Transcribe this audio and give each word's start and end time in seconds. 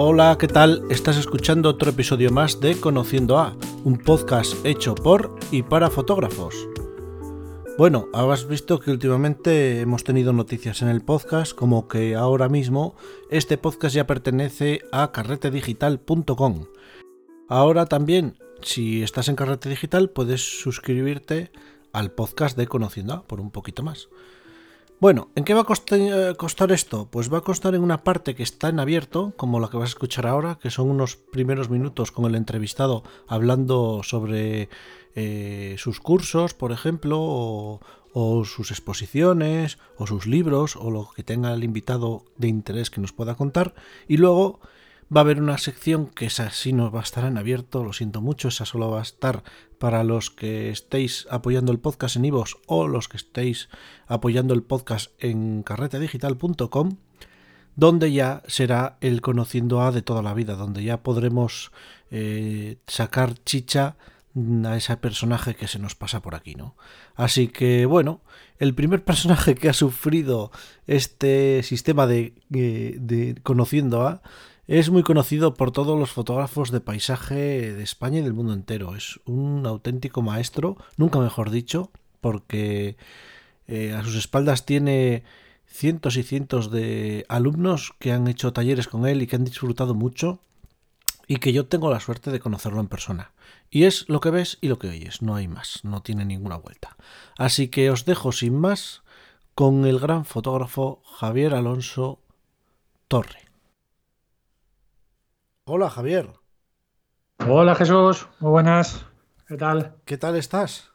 Hola, 0.00 0.36
¿qué 0.38 0.46
tal? 0.46 0.84
Estás 0.90 1.16
escuchando 1.16 1.68
otro 1.68 1.90
episodio 1.90 2.30
más 2.30 2.60
de 2.60 2.78
Conociendo 2.78 3.36
a, 3.36 3.56
un 3.82 3.98
podcast 3.98 4.54
hecho 4.64 4.94
por 4.94 5.34
y 5.50 5.64
para 5.64 5.90
fotógrafos. 5.90 6.54
Bueno, 7.76 8.06
habrás 8.12 8.46
visto 8.46 8.78
que 8.78 8.92
últimamente 8.92 9.80
hemos 9.80 10.04
tenido 10.04 10.32
noticias 10.32 10.82
en 10.82 10.88
el 10.88 11.00
podcast, 11.00 11.52
como 11.52 11.88
que 11.88 12.14
ahora 12.14 12.48
mismo 12.48 12.94
este 13.28 13.58
podcast 13.58 13.96
ya 13.96 14.06
pertenece 14.06 14.82
a 14.92 15.10
carretedigital.com. 15.10 16.66
Ahora 17.48 17.86
también, 17.86 18.38
si 18.62 19.02
estás 19.02 19.28
en 19.28 19.34
Carrete 19.34 19.68
Digital, 19.68 20.10
puedes 20.10 20.60
suscribirte 20.60 21.50
al 21.92 22.12
podcast 22.12 22.56
de 22.56 22.68
Conociendo 22.68 23.14
a 23.14 23.26
por 23.26 23.40
un 23.40 23.50
poquito 23.50 23.82
más. 23.82 24.08
Bueno, 25.00 25.28
¿en 25.36 25.44
qué 25.44 25.54
va 25.54 25.60
a 25.60 25.66
eh, 25.92 26.34
costar, 26.36 26.72
esto? 26.72 27.06
Pues 27.08 27.32
va 27.32 27.38
a 27.38 27.42
costar 27.42 27.76
en 27.76 27.84
una 27.84 28.02
parte 28.02 28.34
que 28.34 28.42
está 28.42 28.68
en 28.68 28.80
abierto, 28.80 29.32
como 29.36 29.60
la 29.60 29.68
que 29.68 29.76
vas 29.76 29.90
a 29.90 29.94
escuchar 29.94 30.26
ahora, 30.26 30.58
que 30.60 30.70
son 30.70 30.90
unos 30.90 31.14
primeros 31.14 31.70
minutos 31.70 32.10
con 32.10 32.24
el 32.24 32.34
entrevistado 32.34 33.04
hablando 33.28 34.00
sobre 34.02 34.68
eh, 35.14 35.76
sus 35.78 36.00
cursos, 36.00 36.52
por 36.52 36.72
ejemplo, 36.72 37.16
o, 37.20 37.80
o 38.12 38.44
sus 38.44 38.72
exposiciones, 38.72 39.78
o 39.98 40.08
sus 40.08 40.26
libros, 40.26 40.74
o 40.74 40.90
lo 40.90 41.10
que 41.14 41.22
tenga 41.22 41.54
el 41.54 41.62
invitado 41.62 42.24
de 42.36 42.48
interés 42.48 42.90
que 42.90 43.00
nos 43.00 43.12
pueda 43.12 43.36
contar. 43.36 43.76
Y 44.08 44.16
luego 44.16 44.58
Va 45.14 45.22
a 45.22 45.24
haber 45.24 45.40
una 45.40 45.56
sección 45.56 46.06
que 46.06 46.26
esa 46.26 46.50
sí 46.50 46.74
no 46.74 46.90
va 46.90 47.00
a 47.00 47.02
estar 47.02 47.24
en 47.24 47.38
abierto, 47.38 47.82
lo 47.82 47.94
siento 47.94 48.20
mucho, 48.20 48.48
esa 48.48 48.66
solo 48.66 48.90
va 48.90 48.98
a 48.98 49.02
estar 49.02 49.42
para 49.78 50.04
los 50.04 50.30
que 50.30 50.68
estéis 50.68 51.26
apoyando 51.30 51.72
el 51.72 51.78
podcast 51.78 52.16
en 52.16 52.26
Ivos 52.26 52.58
o 52.66 52.88
los 52.88 53.08
que 53.08 53.16
estéis 53.16 53.70
apoyando 54.06 54.52
el 54.52 54.62
podcast 54.62 55.12
en 55.18 55.62
carretedigital.com, 55.62 56.98
donde 57.74 58.12
ya 58.12 58.42
será 58.48 58.98
el 59.00 59.22
conociendo 59.22 59.80
a 59.80 59.92
de 59.92 60.02
toda 60.02 60.20
la 60.20 60.34
vida, 60.34 60.56
donde 60.56 60.84
ya 60.84 61.02
podremos 61.02 61.72
eh, 62.10 62.76
sacar 62.86 63.32
chicha 63.44 63.96
a 64.66 64.76
ese 64.76 64.96
personaje 64.98 65.56
que 65.56 65.68
se 65.68 65.78
nos 65.78 65.94
pasa 65.94 66.20
por 66.20 66.34
aquí, 66.34 66.54
¿no? 66.54 66.76
Así 67.14 67.48
que 67.48 67.86
bueno, 67.86 68.20
el 68.58 68.74
primer 68.74 69.02
personaje 69.04 69.54
que 69.54 69.70
ha 69.70 69.72
sufrido 69.72 70.52
este 70.86 71.62
sistema 71.62 72.06
de, 72.06 72.34
eh, 72.52 72.96
de 73.00 73.36
conociendo 73.42 74.06
a 74.06 74.22
es 74.68 74.90
muy 74.90 75.02
conocido 75.02 75.54
por 75.54 75.72
todos 75.72 75.98
los 75.98 76.12
fotógrafos 76.12 76.70
de 76.70 76.82
paisaje 76.82 77.72
de 77.72 77.82
España 77.82 78.18
y 78.18 78.22
del 78.22 78.34
mundo 78.34 78.52
entero. 78.52 78.94
Es 78.94 79.18
un 79.24 79.66
auténtico 79.66 80.20
maestro, 80.20 80.76
nunca 80.98 81.18
mejor 81.18 81.50
dicho, 81.50 81.90
porque 82.20 82.98
eh, 83.66 83.94
a 83.94 84.04
sus 84.04 84.14
espaldas 84.14 84.66
tiene 84.66 85.24
cientos 85.66 86.18
y 86.18 86.22
cientos 86.22 86.70
de 86.70 87.24
alumnos 87.30 87.94
que 87.98 88.12
han 88.12 88.28
hecho 88.28 88.52
talleres 88.52 88.88
con 88.88 89.06
él 89.06 89.22
y 89.22 89.26
que 89.26 89.36
han 89.36 89.44
disfrutado 89.44 89.94
mucho 89.94 90.42
y 91.26 91.36
que 91.36 91.54
yo 91.54 91.66
tengo 91.66 91.90
la 91.90 92.00
suerte 92.00 92.30
de 92.30 92.40
conocerlo 92.40 92.80
en 92.80 92.88
persona. 92.88 93.32
Y 93.70 93.84
es 93.84 94.06
lo 94.06 94.20
que 94.20 94.30
ves 94.30 94.58
y 94.60 94.68
lo 94.68 94.78
que 94.78 94.88
oyes, 94.88 95.22
no 95.22 95.34
hay 95.34 95.48
más, 95.48 95.80
no 95.82 96.02
tiene 96.02 96.26
ninguna 96.26 96.56
vuelta. 96.56 96.98
Así 97.38 97.68
que 97.68 97.90
os 97.90 98.04
dejo 98.04 98.32
sin 98.32 98.58
más 98.60 99.02
con 99.54 99.86
el 99.86 99.98
gran 99.98 100.26
fotógrafo 100.26 101.02
Javier 101.18 101.54
Alonso 101.54 102.20
Torre. 103.08 103.47
Hola 105.70 105.90
Javier. 105.90 106.30
Hola 107.46 107.74
Jesús, 107.74 108.26
muy 108.40 108.52
buenas. 108.52 109.04
¿Qué 109.46 109.58
tal? 109.58 109.96
¿Qué 110.06 110.16
tal 110.16 110.34
estás? 110.36 110.92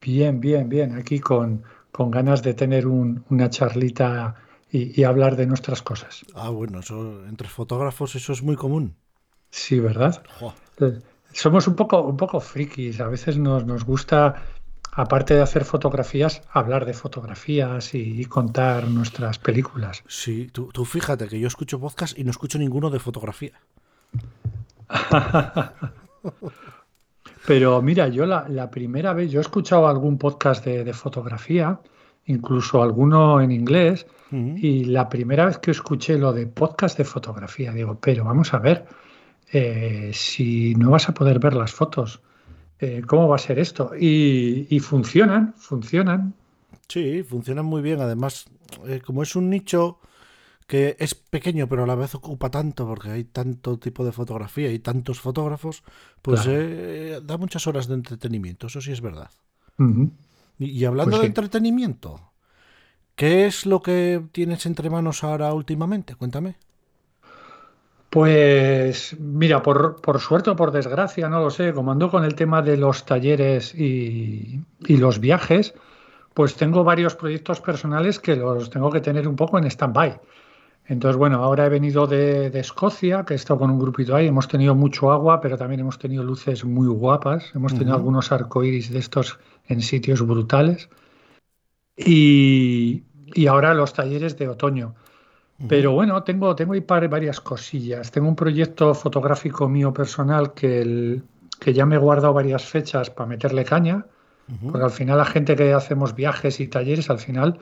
Bien, 0.00 0.40
bien, 0.40 0.70
bien. 0.70 0.96
Aquí 0.96 1.20
con, 1.20 1.62
con 1.92 2.10
ganas 2.10 2.42
de 2.42 2.54
tener 2.54 2.86
una 2.86 3.50
charlita 3.50 4.36
y, 4.70 5.04
hablar 5.04 5.36
de 5.36 5.44
nuestras 5.44 5.82
cosas. 5.82 6.24
Ah, 6.34 6.48
bueno, 6.48 6.80
eso, 6.80 7.26
entre 7.26 7.48
fotógrafos 7.48 8.14
eso 8.14 8.32
es 8.32 8.42
muy 8.42 8.56
común. 8.56 8.96
Sí, 9.50 9.78
¿verdad? 9.78 10.24
Somos 11.34 11.68
un 11.68 11.76
poco, 11.76 12.00
un 12.00 12.16
poco 12.16 12.40
frikis. 12.40 12.98
A 13.00 13.08
veces 13.08 13.36
nos, 13.36 13.66
nos 13.66 13.84
gusta 13.84 14.42
aparte 14.96 15.34
de 15.34 15.42
hacer 15.42 15.64
fotografías, 15.66 16.42
hablar 16.50 16.86
de 16.86 16.94
fotografías 16.94 17.94
y, 17.94 18.24
contar 18.24 18.88
nuestras 18.88 19.38
películas. 19.38 20.02
Sí, 20.08 20.48
tú, 20.50 20.84
fíjate 20.86 21.28
que 21.28 21.38
yo 21.38 21.46
escucho 21.46 21.78
podcast 21.78 22.18
y 22.18 22.24
no 22.24 22.30
escucho 22.30 22.58
ninguno 22.58 22.88
de 22.88 22.98
fotografía. 22.98 23.52
Pero 27.46 27.82
mira, 27.82 28.08
yo 28.08 28.24
la, 28.24 28.70
primera 28.70 29.12
vez, 29.12 29.30
yo 29.30 29.38
he 29.40 29.42
escuchado 29.42 29.86
algún 29.86 30.16
podcast 30.16 30.64
de, 30.64 30.92
fotografía, 30.94 31.78
incluso 32.24 32.82
alguno 32.82 33.42
en 33.42 33.52
inglés, 33.52 34.06
y 34.32 34.84
la 34.86 35.08
primera 35.08 35.46
vez 35.46 35.58
que 35.58 35.70
escuché 35.70 36.18
lo 36.18 36.32
de 36.32 36.46
podcast 36.46 36.98
de 36.98 37.04
fotografía, 37.04 37.70
digo, 37.72 37.98
pero 38.00 38.24
vamos 38.24 38.52
a 38.54 38.58
ver, 38.58 38.86
eh, 39.52 40.10
si 40.12 40.74
no 40.74 40.90
vas 40.90 41.08
a 41.08 41.14
poder 41.14 41.38
ver 41.38 41.54
las 41.54 41.72
fotos, 41.72 42.22
eh, 42.78 43.02
¿cómo 43.06 43.28
va 43.28 43.36
a 43.36 43.38
ser 43.38 43.58
esto? 43.58 43.92
Y, 43.98 44.78
funcionan, 44.80 45.54
funcionan. 45.56 46.34
Sí, 46.88 47.22
funcionan 47.22 47.64
muy 47.64 47.82
bien. 47.82 48.00
Además, 48.00 48.46
eh, 48.86 49.00
como 49.04 49.22
es 49.22 49.34
un 49.36 49.50
nicho 49.50 49.98
que 50.66 50.96
es 50.98 51.14
pequeño, 51.14 51.68
pero 51.68 51.84
a 51.84 51.86
la 51.86 51.94
vez 51.94 52.14
ocupa 52.14 52.50
tanto, 52.50 52.86
porque 52.86 53.10
hay 53.10 53.24
tanto 53.24 53.78
tipo 53.78 54.04
de 54.04 54.12
fotografía 54.12 54.72
y 54.72 54.80
tantos 54.80 55.20
fotógrafos, 55.20 55.84
pues 56.22 56.44
eh, 56.48 57.20
da 57.22 57.38
muchas 57.38 57.66
horas 57.66 57.86
de 57.86 57.94
entretenimiento, 57.94 58.66
eso 58.66 58.80
sí 58.80 58.90
es 58.90 59.00
verdad. 59.00 59.30
y, 60.58 60.84
hablando 60.84 61.12
pues 61.12 61.22
de 61.22 61.26
entretenimiento, 61.28 62.32
¿qué 63.14 63.46
es 63.46 63.64
lo 63.64 63.80
que 63.80 64.24
tienes 64.32 64.66
entre 64.66 64.90
manos 64.90 65.22
ahora 65.22 65.54
últimamente? 65.54 66.16
Cuéntame. 66.16 66.56
Pues 68.16 69.14
mira, 69.20 69.62
por, 69.62 70.00
suerte 70.20 70.48
o 70.48 70.56
por 70.56 70.70
desgracia, 70.70 71.28
no 71.28 71.38
lo 71.38 71.50
sé, 71.50 71.74
como 71.74 71.92
ando 71.92 72.10
con 72.10 72.24
el 72.24 72.34
tema 72.34 72.62
de 72.62 72.78
los 72.78 73.04
talleres 73.04 73.74
y, 73.74 74.62
los 74.88 75.20
viajes, 75.20 75.74
pues 76.32 76.54
tengo 76.54 76.82
varios 76.82 77.14
proyectos 77.14 77.60
personales 77.60 78.18
que 78.18 78.34
los 78.34 78.70
tengo 78.70 78.90
que 78.90 79.02
tener 79.02 79.28
un 79.28 79.36
poco 79.36 79.58
en 79.58 79.66
stand-by. 79.66 80.18
Entonces, 80.86 81.18
bueno, 81.18 81.44
ahora 81.44 81.66
he 81.66 81.68
venido 81.68 82.06
de, 82.06 82.46
Escocia, 82.58 83.26
que 83.26 83.34
he 83.34 83.36
estado 83.36 83.60
con 83.60 83.70
un 83.70 83.78
grupito 83.78 84.16
ahí, 84.16 84.28
hemos 84.28 84.48
tenido 84.48 84.74
mucho 84.74 85.12
agua, 85.12 85.42
pero 85.42 85.58
también 85.58 85.80
hemos 85.80 85.98
tenido 85.98 86.22
luces 86.22 86.64
muy 86.64 86.88
guapas, 86.88 87.54
hemos 87.54 87.74
tenido 87.74 87.96
algunos 87.96 88.32
arcoíris 88.32 88.90
de 88.90 88.98
estos 88.98 89.38
en 89.68 89.82
sitios 89.82 90.26
brutales. 90.26 90.88
Y, 91.98 93.02
y 93.34 93.46
ahora 93.46 93.74
los 93.74 93.92
talleres 93.92 94.38
de 94.38 94.48
otoño. 94.48 94.94
Pero 95.68 95.92
bueno, 95.92 96.22
tengo, 96.22 96.54
tengo 96.54 96.74
ahí 96.74 96.80
varias 96.80 97.40
cosillas. 97.40 98.10
Tengo 98.10 98.28
un 98.28 98.36
proyecto 98.36 98.94
fotográfico 98.94 99.68
mío 99.68 99.92
personal 99.92 100.52
que, 100.52 101.22
que 101.58 101.72
ya 101.72 101.86
me 101.86 101.96
he 101.96 101.98
guardado 101.98 102.34
varias 102.34 102.64
fechas 102.64 103.08
para 103.08 103.26
meterle 103.26 103.64
caña, 103.64 104.04
porque 104.70 104.84
al 104.84 104.90
final 104.90 105.18
la 105.18 105.24
gente 105.24 105.56
que 105.56 105.72
hacemos 105.72 106.14
viajes 106.14 106.60
y 106.60 106.68
talleres, 106.68 107.08
al 107.10 107.18
final 107.18 107.58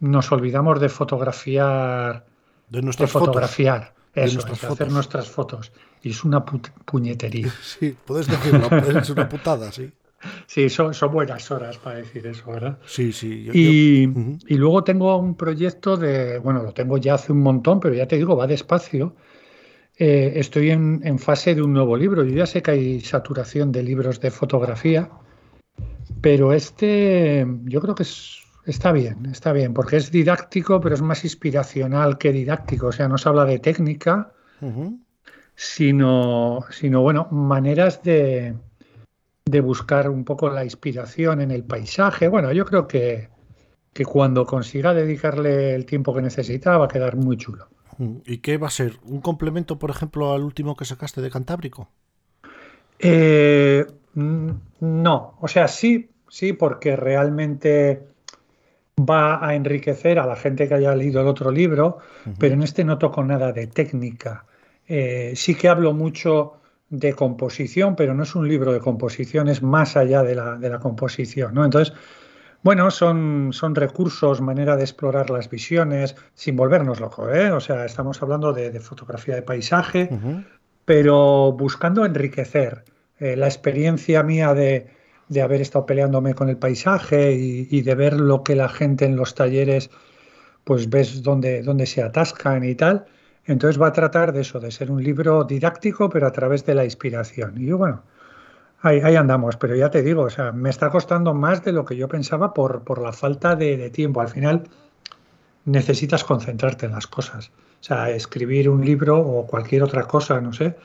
nos 0.00 0.32
olvidamos 0.32 0.80
de 0.80 0.88
fotografiar, 0.88 2.26
de, 2.68 2.82
nuestras 2.82 3.10
fotografiar, 3.12 3.94
eso, 4.12 4.42
de, 4.42 4.52
hacer 4.52 4.90
nuestras 4.90 5.28
fotos. 5.28 5.72
Y 6.02 6.10
es 6.10 6.24
una 6.24 6.44
puñetería. 6.44 7.52
Sí, 7.62 7.96
puedes 8.04 8.26
decirlo, 8.26 8.66
es 8.98 9.10
una 9.10 9.28
putada, 9.28 9.70
sí. 9.70 9.92
Sí, 10.46 10.68
son, 10.68 10.94
son, 10.94 11.12
buenas 11.12 11.50
horas 11.50 11.78
para 11.78 11.96
decir 11.96 12.26
eso, 12.26 12.50
¿verdad? 12.50 12.78
Sí, 12.86 13.12
sí. 13.12 13.48
y, 13.52 14.54
luego 14.54 14.84
tengo 14.84 15.16
un 15.16 15.36
proyecto 15.36 15.96
de, 15.96 16.38
bueno, 16.38 16.62
lo 16.62 16.72
tengo 16.72 16.98
ya 16.98 17.14
hace 17.14 17.32
un 17.32 17.40
montón, 17.40 17.80
pero 17.80 17.94
ya 17.94 18.06
te 18.06 18.16
digo, 18.16 18.36
va 18.36 18.46
despacio. 18.46 19.14
Eh, 19.96 20.32
estoy 20.36 20.70
en, 20.70 21.18
fase 21.18 21.54
de 21.54 21.62
un 21.62 21.72
nuevo 21.72 21.96
libro. 21.96 22.24
Yo 22.24 22.34
ya 22.34 22.46
sé 22.46 22.62
que 22.62 22.70
hay 22.70 23.00
saturación 23.00 23.72
de 23.72 23.82
libros 23.82 24.20
de 24.20 24.30
fotografía, 24.30 25.10
pero 26.20 26.52
este 26.52 27.46
yo 27.64 27.80
creo 27.80 27.94
que 27.94 28.04
está 28.64 28.92
bien, 28.92 29.26
está 29.26 29.52
bien, 29.52 29.74
porque 29.74 29.96
es 29.96 30.10
didáctico, 30.10 30.80
pero 30.80 30.94
es 30.94 31.02
más 31.02 31.24
inspiracional 31.24 32.18
que 32.18 32.32
didáctico. 32.32 32.88
O 32.88 32.92
sea, 32.92 33.08
no 33.08 33.18
se 33.18 33.28
habla 33.28 33.44
de 33.44 33.58
técnica, 33.58 34.32
sino, 35.54 36.64
sino, 36.70 37.02
bueno, 37.02 37.28
maneras 37.30 38.02
de 38.02 38.54
de 39.52 39.60
buscar 39.60 40.08
un 40.08 40.24
poco 40.24 40.50
la 40.50 40.64
inspiración 40.64 41.40
en 41.40 41.52
el 41.52 41.62
paisaje. 41.62 42.26
Bueno, 42.26 42.50
yo 42.52 42.64
creo 42.64 42.88
que, 42.88 43.28
que 43.92 44.04
cuando 44.04 44.46
consiga 44.46 44.94
dedicarle 44.94 45.74
el 45.74 45.86
tiempo 45.86 46.14
que 46.14 46.22
necesita 46.22 46.76
va 46.78 46.86
a 46.86 46.88
quedar 46.88 47.16
muy 47.16 47.36
chulo. 47.36 47.68
¿Y 48.26 48.38
qué 48.38 48.56
va 48.56 48.68
a 48.68 48.70
ser? 48.70 48.94
¿Un 49.04 49.20
complemento, 49.20 49.78
por 49.78 49.90
ejemplo, 49.90 50.32
al 50.32 50.42
último 50.42 50.74
que 50.74 50.86
sacaste 50.86 51.20
de 51.20 51.30
Cantábrico? 51.30 51.90
Eh, 52.98 53.84
no, 54.14 55.36
o 55.38 55.48
sea, 55.48 55.68
sí, 55.68 56.10
sí, 56.28 56.54
porque 56.54 56.96
realmente 56.96 58.02
va 58.98 59.46
a 59.46 59.54
enriquecer 59.54 60.18
a 60.18 60.26
la 60.26 60.36
gente 60.36 60.66
que 60.66 60.74
haya 60.74 60.94
leído 60.94 61.20
el 61.20 61.26
otro 61.26 61.50
libro, 61.50 61.98
pero 62.38 62.54
en 62.54 62.62
este 62.62 62.84
no 62.84 62.96
toco 62.98 63.22
nada 63.22 63.52
de 63.52 63.66
técnica. 63.66 64.46
Eh, 64.88 65.32
sí 65.36 65.54
que 65.54 65.68
hablo 65.68 65.92
mucho 65.92 66.61
de 66.92 67.14
composición, 67.14 67.96
pero 67.96 68.12
no 68.12 68.22
es 68.22 68.34
un 68.34 68.46
libro 68.46 68.72
de 68.72 68.78
composición, 68.78 69.48
es 69.48 69.62
más 69.62 69.96
allá 69.96 70.22
de 70.22 70.34
la, 70.34 70.56
de 70.56 70.68
la 70.68 70.78
composición. 70.78 71.54
¿no? 71.54 71.64
Entonces, 71.64 71.94
Bueno, 72.62 72.90
son, 72.92 73.48
son 73.52 73.74
recursos, 73.74 74.40
manera 74.40 74.76
de 74.76 74.82
explorar 74.82 75.30
las 75.30 75.50
visiones, 75.50 76.14
sin 76.34 76.54
volvernos 76.54 77.00
locos, 77.00 77.34
¿eh? 77.34 77.50
O 77.50 77.58
sea, 77.58 77.84
estamos 77.84 78.22
hablando 78.22 78.52
de, 78.52 78.78
fotografía 78.78 79.34
de 79.34 79.42
paisaje, 79.42 80.10
pero 80.84 81.50
buscando 81.52 82.04
enriquecer 82.04 82.84
eh, 83.18 83.36
la 83.36 83.46
experiencia 83.46 84.22
mía 84.22 84.54
de, 84.54 84.86
haber 85.42 85.60
estado 85.60 85.86
peleándome 85.86 86.34
con 86.34 86.50
el 86.50 86.56
paisaje 86.56 87.32
y, 87.32 87.80
de 87.80 87.94
ver 87.96 88.20
lo 88.20 88.44
que 88.44 88.54
la 88.54 88.68
gente 88.68 89.06
en 89.06 89.16
los 89.16 89.34
talleres, 89.34 89.90
pues 90.62 90.88
ves 90.88 91.22
dónde, 91.22 91.62
dónde 91.62 91.86
se 91.86 92.02
atascan 92.02 92.62
y 92.62 92.76
tal. 92.76 93.06
Entonces 93.46 93.80
va 93.80 93.88
a 93.88 93.92
tratar 93.92 94.32
de 94.32 94.42
eso, 94.42 94.60
de 94.60 94.70
ser 94.70 94.90
un 94.90 95.02
libro 95.02 95.44
didáctico, 95.44 96.08
pero 96.08 96.26
a 96.26 96.32
través 96.32 96.64
de 96.64 96.74
la 96.74 96.84
inspiración. 96.84 97.60
Y 97.60 97.66
yo, 97.66 97.78
bueno, 97.78 98.02
Ahí, 98.84 99.14
andamos, 99.14 99.56
pero 99.56 99.76
ya 99.76 99.90
te 99.90 100.02
digo, 100.02 100.22
o 100.22 100.30
sea, 100.30 100.50
me 100.50 100.68
está 100.68 100.90
costando 100.90 101.34
más 101.34 101.62
de 101.62 101.70
lo 101.70 101.84
que 101.84 101.94
yo 101.94 102.08
pensaba 102.08 102.52
por, 102.52 102.82
por 102.82 103.00
la 103.00 103.12
falta 103.12 103.54
de, 103.54 103.90
tiempo. 103.90 104.20
Al 104.20 104.28
final 104.28 104.64
necesitas 105.64 106.24
concentrarte 106.24 106.86
en 106.86 106.92
las 106.92 107.06
cosas. 107.06 107.52
O 107.80 107.84
sea, 107.84 108.10
escribir 108.10 108.68
un 108.68 108.84
libro 108.84 109.20
o 109.20 109.46
cualquier 109.46 109.84
otra 109.84 110.02
cosa, 110.08 110.40
no 110.40 110.52
sé, 110.52 110.76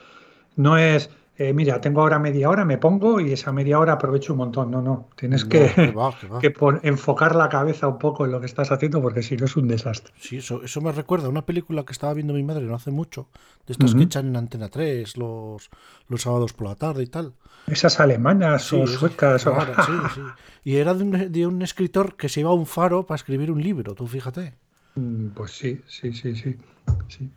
no 0.54 0.78
es 0.78 1.10
eh, 1.40 1.52
mira, 1.52 1.80
tengo 1.80 2.00
ahora 2.00 2.18
media 2.18 2.50
hora, 2.50 2.64
me 2.64 2.78
pongo 2.78 3.20
y 3.20 3.32
esa 3.32 3.52
media 3.52 3.78
hora 3.78 3.92
aprovecho 3.92 4.32
un 4.32 4.38
montón. 4.38 4.72
No, 4.72 4.82
no, 4.82 5.08
tienes 5.14 5.44
que, 5.44 5.70
enfocar 6.82 7.36
la 7.36 7.48
cabeza 7.48 7.86
un 7.86 7.98
poco 8.00 8.24
en 8.24 8.32
lo 8.32 8.40
que 8.40 8.46
estás 8.46 8.72
haciendo 8.72 9.00
porque 9.00 9.22
si 9.22 9.36
no 9.36 9.44
es 9.44 9.56
un 9.56 9.68
desastre. 9.68 10.12
Sí, 10.18 10.38
eso, 10.38 10.64
eso 10.64 10.80
me 10.80 10.90
recuerda 10.90 11.26
a 11.26 11.30
una 11.30 11.46
película 11.46 11.84
que 11.84 11.92
estaba 11.92 12.12
viendo 12.12 12.34
mi 12.34 12.42
madre 12.42 12.64
no 12.64 12.74
hace 12.74 12.90
mucho, 12.90 13.28
de 13.68 13.74
estas 13.74 13.94
que 13.94 14.02
echan 14.02 14.26
en 14.26 14.36
Antena 14.36 14.68
3 14.68 15.16
los, 15.16 15.70
los 16.08 16.22
sábados 16.22 16.52
por 16.54 16.66
la 16.66 16.74
tarde 16.74 17.04
y 17.04 17.06
tal. 17.06 17.34
Esas 17.68 18.00
alemanas 18.00 18.72
o 18.72 18.84
suecas. 18.88 19.46
O... 19.46 19.56
sí, 19.86 19.92
sí. 20.16 20.20
Y 20.64 20.76
era 20.76 20.92
de 20.92 21.04
un, 21.04 21.32
de 21.32 21.46
un 21.46 21.62
escritor 21.62 22.16
que 22.16 22.28
se 22.28 22.40
iba 22.40 22.50
a 22.50 22.52
un 22.52 22.66
faro 22.66 23.06
para 23.06 23.16
escribir 23.16 23.52
un 23.52 23.62
libro, 23.62 23.94
tú 23.94 24.08
fíjate. 24.08 24.54
Mm, 24.98 25.28
pues 25.28 25.52
sí, 25.52 25.80
sí, 25.86 26.12
sí, 26.12 26.34
sí. 26.34 26.58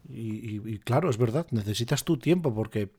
Y, 0.09 0.79
claro, 0.79 1.09
es 1.09 1.17
verdad, 1.17 1.45
necesitas 1.51 2.03
tu 2.03 2.17
tiempo 2.17 2.53
porque 2.53 2.89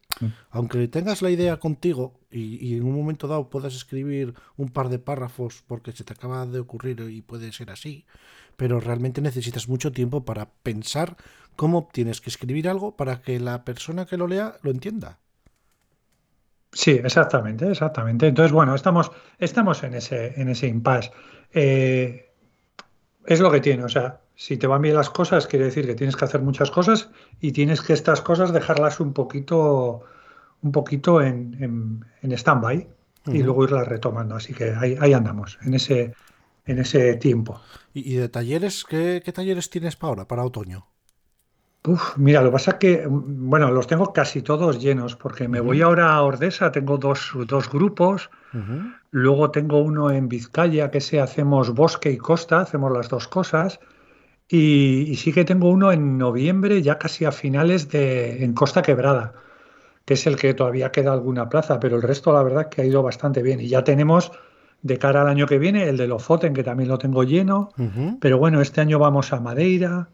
aunque 0.50 0.86
tengas 0.86 1.20
la 1.20 1.30
idea 1.30 1.58
contigo 1.58 2.20
y, 2.30 2.76
en 2.76 2.84
un 2.84 2.94
momento 2.94 3.26
dado 3.26 3.50
puedas 3.50 3.74
escribir 3.74 4.34
un 4.56 4.68
par 4.68 4.88
de 4.88 4.98
párrafos 4.98 5.64
porque 5.66 5.92
se 5.92 6.04
te 6.04 6.12
acaba 6.12 6.46
de 6.46 6.60
ocurrir 6.60 7.00
y 7.10 7.22
puede 7.22 7.52
ser 7.52 7.70
así, 7.70 8.06
pero 8.56 8.78
realmente 8.78 9.20
necesitas 9.20 9.68
mucho 9.68 9.90
tiempo 9.90 10.24
para 10.24 10.50
pensar 10.62 11.16
cómo 11.56 11.88
tienes 11.92 12.20
que 12.20 12.30
escribir 12.30 12.68
algo 12.68 12.96
para 12.96 13.20
que 13.20 13.40
la 13.40 13.64
persona 13.64 14.06
que 14.06 14.16
lo 14.16 14.28
lea 14.28 14.54
lo 14.62 14.70
entienda. 14.70 15.18
Sí, 16.72 16.92
exactamente, 16.92 17.70
exactamente. 17.70 18.28
Entonces, 18.28 18.52
bueno, 18.52 18.74
estamos, 18.74 19.10
estamos 19.38 19.82
en 19.82 19.94
ese, 19.94 20.40
en 20.40 20.48
ese 20.48 20.68
impasse. 20.68 21.10
Eh, 21.52 22.32
es 23.26 23.40
lo 23.40 23.50
que 23.50 23.60
tiene, 23.60 23.84
o 23.84 23.88
sea, 23.88 24.21
si 24.34 24.56
te 24.56 24.66
van 24.66 24.82
bien 24.82 24.96
las 24.96 25.10
cosas, 25.10 25.46
quiere 25.46 25.66
decir 25.66 25.86
que 25.86 25.94
tienes 25.94 26.16
que 26.16 26.24
hacer 26.24 26.40
muchas 26.42 26.70
cosas 26.70 27.10
y 27.40 27.52
tienes 27.52 27.80
que 27.82 27.92
estas 27.92 28.20
cosas 28.20 28.52
dejarlas 28.52 29.00
un 29.00 29.12
poquito, 29.12 30.02
un 30.62 30.72
poquito 30.72 31.20
en, 31.20 32.04
en, 32.22 32.32
stand-by 32.32 32.88
y 33.26 33.42
luego 33.42 33.64
irlas 33.64 33.86
retomando. 33.86 34.34
Así 34.34 34.54
que 34.54 34.74
ahí, 34.74 34.96
ahí, 35.00 35.12
andamos, 35.12 35.58
en 35.62 35.74
ese, 35.74 36.14
en 36.66 36.78
ese 36.78 37.14
tiempo. 37.16 37.60
¿Y, 37.94 38.14
de 38.14 38.28
talleres? 38.28 38.84
¿qué, 38.84 39.20
talleres 39.32 39.70
tienes 39.70 39.96
para 39.96 40.08
ahora, 40.08 40.28
para 40.28 40.44
otoño? 40.44 40.86
Uf, 41.84 42.16
mira, 42.16 42.40
lo 42.42 42.48
que 42.48 42.52
pasa 42.52 42.70
es 42.72 42.76
que, 42.78 43.06
bueno, 43.08 43.70
los 43.72 43.88
tengo 43.88 44.12
casi 44.12 44.40
todos 44.40 44.80
llenos, 44.80 45.16
porque 45.16 45.48
me 45.48 45.60
voy 45.60 45.82
ahora 45.82 46.12
a 46.12 46.22
Ordesa, 46.22 46.70
tengo 46.70 46.96
dos, 46.96 47.32
dos 47.48 47.68
grupos, 47.68 48.30
luego 49.10 49.50
tengo 49.50 49.80
uno 49.80 50.10
en 50.12 50.28
Vizcaya, 50.28 50.92
que 50.92 51.00
se 51.00 51.20
hacemos 51.20 51.74
bosque 51.74 52.12
y 52.12 52.18
costa, 52.18 52.60
hacemos 52.60 52.92
las 52.92 53.08
dos 53.08 53.26
cosas, 53.26 53.80
y, 54.48 55.14
sí 55.16 55.32
que 55.32 55.44
tengo 55.44 55.70
uno 55.70 55.92
en 55.92 56.18
noviembre, 56.18 56.82
ya 56.82 56.98
casi 56.98 57.24
a 57.24 57.32
finales 57.32 57.88
de 57.88 58.44
en 58.44 58.52
Costa 58.52 58.82
Quebrada, 58.82 59.34
que 60.04 60.14
es 60.14 60.26
el 60.26 60.36
que 60.36 60.54
todavía 60.54 60.92
queda 60.92 61.12
alguna 61.12 61.48
plaza, 61.48 61.80
pero 61.80 61.96
el 61.96 62.02
resto 62.02 62.32
la 62.32 62.42
verdad 62.42 62.68
que 62.68 62.82
ha 62.82 62.84
ido 62.84 63.02
bastante 63.02 63.42
bien. 63.42 63.60
Y 63.60 63.68
ya 63.68 63.84
tenemos 63.84 64.32
de 64.82 64.98
cara 64.98 65.22
al 65.22 65.28
año 65.28 65.46
que 65.46 65.58
viene 65.58 65.88
el 65.88 65.96
de 65.96 66.06
Lofoten, 66.06 66.54
que 66.54 66.64
también 66.64 66.88
lo 66.88 66.98
tengo 66.98 67.22
lleno, 67.24 67.70
pero 68.20 68.38
bueno, 68.38 68.60
este 68.60 68.80
año 68.80 68.98
vamos 68.98 69.32
a 69.32 69.40
Madeira, 69.40 70.08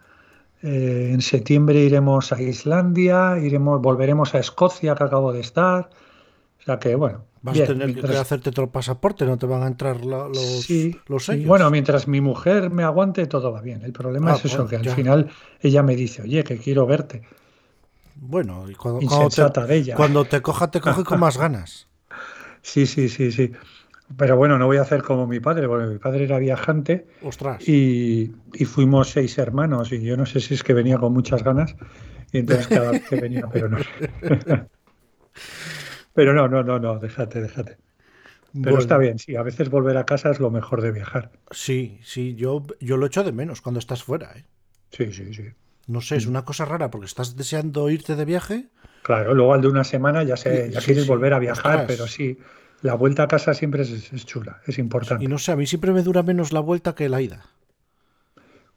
eh, 0.63 1.11
en 1.13 1.21
septiembre 1.23 1.79
iremos 1.81 2.33
a 2.33 2.43
Islandia, 2.43 3.39
iremos, 3.39 3.81
volveremos 3.81 4.35
a 4.35 4.39
Escocia, 4.39 4.95
que 4.95 5.05
acabo 5.05 5.33
de 5.33 5.41
estar. 5.41 5.91
O 6.59 6.63
sea 6.63 6.79
que 6.79 6.95
bueno, 6.97 7.25
Vas 7.43 7.61
a 7.61 7.67
tener 7.67 7.95
que 7.95 8.17
hacerte 8.17 8.51
otro 8.51 8.71
pasaporte, 8.71 9.25
no 9.25 9.39
te 9.39 9.47
van 9.47 9.63
a 9.63 9.67
entrar 9.67 10.05
los, 10.05 10.37
los 11.09 11.25
sellos. 11.25 11.47
Bueno, 11.47 11.71
mientras 11.71 12.09
mi 12.09 12.21
mujer 12.21 12.71
me 12.71 12.83
aguante, 12.83 13.27
todo 13.27 13.53
va 13.53 13.61
bien. 13.61 13.83
El 13.83 13.93
problema 13.93 14.33
ah, 14.33 14.37
es 14.37 14.47
eso, 14.47 14.67
que 14.67 14.77
al 14.77 14.89
final 14.89 15.31
ella 15.61 15.83
me 15.83 15.95
dice, 15.97 16.23
oye, 16.23 16.43
que 16.45 16.59
quiero 16.59 16.87
verte. 16.87 17.23
Bueno, 18.17 18.69
y 18.69 18.75
cuando, 18.75 19.01
te, 19.29 19.95
cuando 19.95 20.25
te 20.25 20.43
coja, 20.43 20.71
te 20.71 20.81
coge 20.81 21.05
con 21.05 21.21
más 21.21 21.39
ganas. 21.39 21.87
Sí, 22.61 22.87
sí, 22.87 23.09
sí, 23.09 23.31
sí. 23.31 23.53
Pero 24.17 24.37
bueno, 24.37 24.59
no 24.59 24.67
voy 24.67 24.79
a 24.79 24.83
hacer 24.83 25.03
como 25.03 25.27
mi 25.27 25.39
padre, 25.39 25.69
porque 25.69 25.87
mi 25.87 25.99
padre 25.99 26.25
era 26.25 26.39
viajante. 26.39 27.07
Ostras. 27.23 27.67
Y, 27.67 28.35
y 28.53 28.65
fuimos 28.65 29.11
seis 29.11 29.39
hermanos, 29.39 29.93
y 29.93 30.03
yo 30.03 30.17
no 30.17 30.27
sé 30.27 30.41
si 30.41 30.55
es 30.55 30.65
que 30.65 30.75
venía 30.75 30.99
con 30.99 31.13
muchas 31.13 31.45
ganas, 31.45 31.77
y 32.33 32.39
entonces 32.39 32.67
cada 32.67 32.91
vez 32.91 33.09
que 33.09 33.17
venía, 33.17 33.47
pero 33.51 33.69
no. 33.69 33.79
Pero 36.19 36.35
no, 36.35 36.49
no, 36.49 36.65
no, 36.65 36.81
no, 36.81 36.99
déjate, 36.99 37.41
déjate. 37.41 37.79
Pero 38.61 38.81
está 38.81 38.99
bien, 38.99 39.21
sí, 39.21 39.37
a 39.37 39.43
veces 39.45 39.71
volver 39.71 39.97
a 39.99 40.05
casa 40.05 40.33
es 40.33 40.41
lo 40.41 40.51
mejor 40.51 40.83
de 40.83 40.91
viajar. 40.91 41.31
Sí, 41.53 42.01
sí, 42.03 42.35
yo, 42.35 42.67
yo 42.81 42.97
lo 42.97 43.07
echo 43.07 43.23
de 43.23 43.31
menos 43.31 43.61
cuando 43.61 43.79
estás 43.79 44.03
fuera. 44.03 44.33
¿eh? 44.37 44.45
Sí, 44.91 45.13
sí, 45.13 45.33
sí. 45.33 45.45
No 45.87 46.01
sé, 46.01 46.17
es 46.17 46.27
una 46.27 46.45
cosa 46.45 46.65
rara 46.65 46.91
porque 46.91 47.07
estás 47.07 47.37
deseando 47.37 47.89
irte 47.89 48.17
de 48.17 48.25
viaje. 48.25 48.67
Claro, 49.03 49.33
luego 49.33 49.55
al 49.55 49.61
de 49.61 49.69
una 49.69 49.85
semana 49.85 50.25
ya, 50.25 50.37
sé, 50.37 50.73
ya 50.73 50.81
quieres 50.81 51.07
volver 51.07 51.35
a 51.35 51.39
viajar, 51.39 51.85
pero 51.87 52.09
sí, 52.09 52.37
la 52.83 52.95
vuelta 52.95 53.23
a 53.23 53.29
casa 53.29 53.55
siempre 53.55 53.83
es, 53.83 54.27
chula, 54.27 54.61
es 54.67 54.77
importante. 54.81 55.25
Y 55.25 55.29
no 55.29 55.39
sé, 55.39 55.53
a 55.53 55.57
mí 55.57 55.69
siempre 55.69 55.93
me 55.93 56.03
dura 56.03 56.25
menos 56.25 56.53
la 56.53 56.59
vuelta 56.59 56.97
que 56.97 57.09
la 57.09 57.23
ida. 57.23 57.45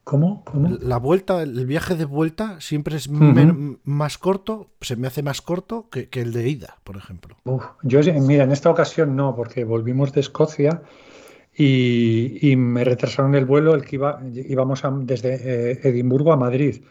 ¿Cómo? 0.04 0.44
La 0.82 0.98
vuelta, 0.98 1.44
el 1.44 1.66
viaje 1.66 1.96
de 1.96 2.06
vuelta 2.06 2.60
siempre 2.60 2.98
es 2.98 3.10
más 3.10 4.18
corto, 4.18 4.72
se 4.82 4.96
me 4.96 5.08
hace 5.08 5.22
más 5.22 5.42
corto 5.42 5.90
que, 5.90 6.10
el 6.14 6.34
de 6.34 6.50
ida, 6.50 6.78
por 6.84 6.98
ejemplo. 6.98 7.38
yo, 7.84 8.00
mira, 8.22 8.44
en 8.44 8.52
esta 8.52 8.70
ocasión 8.70 9.16
no, 9.16 9.36
porque 9.36 9.64
volvimos 9.64 10.12
de 10.12 10.22
Escocia 10.22 10.82
y, 11.56 12.56
me 12.58 12.84
retrasaron 12.84 13.36
el 13.36 13.46
vuelo, 13.46 13.76
el 13.76 13.84
que 13.84 13.98
iba, 13.98 14.22
íbamos 14.34 14.82
desde 15.02 15.36
eh, 15.36 15.80
Edimburgo 15.84 16.34
a 16.34 16.38
Madrid. 16.38 16.84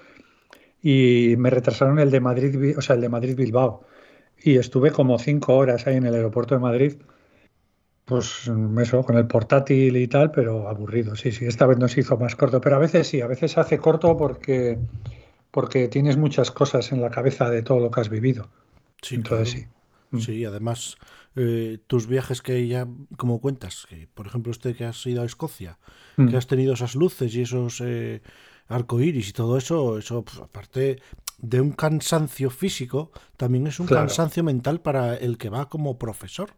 Y 0.83 1.35
me 1.37 1.51
retrasaron 1.51 1.99
el 1.99 2.11
de 2.11 2.21
Madrid, 2.21 2.79
o 2.79 2.81
sea, 2.81 2.95
el 2.95 3.03
de 3.03 3.09
Madrid 3.09 3.37
Bilbao 3.37 3.83
y 4.43 4.57
estuve 4.57 4.91
como 4.91 5.19
cinco 5.19 5.57
horas 5.57 5.87
ahí 5.87 5.97
en 5.97 6.07
el 6.07 6.15
aeropuerto 6.15 6.55
de 6.55 6.61
Madrid 6.61 6.95
pues 8.11 8.51
eso, 8.83 9.05
con 9.05 9.17
el 9.17 9.29
portátil 9.29 9.97
y 9.97 10.09
tal, 10.09 10.33
pero 10.33 10.69
aburrido. 10.69 11.15
Sí, 11.15 11.31
sí, 11.31 11.47
esta 11.47 11.65
vez 11.65 11.79
nos 11.79 11.97
hizo 11.97 12.17
más 12.17 12.35
corto. 12.35 12.61
Pero 12.61 12.75
a 12.75 12.81
veces 12.81 13.07
sí, 13.07 13.21
a 13.21 13.29
veces 13.29 13.53
se 13.53 13.61
hace 13.61 13.79
corto 13.79 14.17
porque, 14.17 14.81
porque 15.53 15.87
tienes 15.87 16.17
muchas 16.17 16.51
cosas 16.51 16.91
en 16.91 17.01
la 17.01 17.11
cabeza 17.11 17.49
de 17.49 17.63
todo 17.63 17.79
lo 17.79 17.93
que 17.93 18.01
has 18.01 18.09
vivido. 18.09 18.49
Sí, 19.01 19.15
Entonces 19.15 19.51
sí. 19.51 19.67
Mm. 20.11 20.19
Sí, 20.19 20.45
además, 20.45 20.97
eh, 21.37 21.79
tus 21.87 22.09
viajes 22.09 22.43
que 22.43 22.67
ya, 22.67 22.89
como 23.17 23.41
cuentas, 23.41 23.87
que 23.89 24.09
por 24.13 24.27
ejemplo 24.27 24.51
este 24.51 24.75
que 24.75 24.87
has 24.87 25.07
ido 25.07 25.23
a 25.23 25.25
Escocia, 25.25 25.79
que 26.17 26.23
mm. 26.23 26.37
has 26.37 26.49
tenido 26.49 26.75
esas 26.75 26.97
luces 26.97 27.33
y 27.37 27.43
esos 27.43 27.81
eh, 27.81 28.23
arcoíris 28.67 29.29
y 29.29 29.33
todo 29.33 29.57
eso, 29.57 29.99
eso 29.99 30.25
pues, 30.25 30.39
aparte 30.39 31.01
de 31.39 31.61
un 31.61 31.71
cansancio 31.71 32.51
físico, 32.51 33.13
también 33.37 33.69
es 33.69 33.79
un 33.79 33.87
cansancio 33.87 34.43
mental 34.43 34.81
para 34.81 35.15
el 35.15 35.39
que 35.39 35.49
va 35.49 35.69
como 35.69 35.97
profesor 35.97 36.51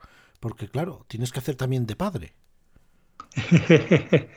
porque 0.42 0.66
claro, 0.68 1.04
tienes 1.06 1.30
que 1.30 1.38
hacer 1.38 1.54
también 1.54 1.87
de 1.87 1.94
padre. 1.94 2.34